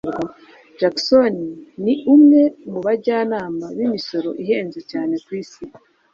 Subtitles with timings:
[0.79, 1.35] Jackson
[1.83, 5.63] ni umwe mu bajyanama b'imisoro ihenze cyane ku isi.